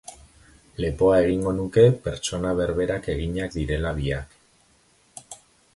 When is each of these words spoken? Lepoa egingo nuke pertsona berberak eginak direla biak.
Lepoa 0.83 1.19
egingo 1.25 1.53
nuke 1.57 1.83
pertsona 2.07 2.55
berberak 2.61 3.09
eginak 3.17 3.55
direla 3.61 3.95
biak. 4.01 5.37